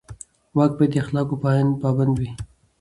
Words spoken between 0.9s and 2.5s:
د اخلاقو پابند وي.